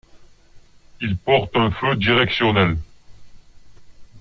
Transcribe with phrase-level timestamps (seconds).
[0.99, 2.75] Il porte un feu directionnel.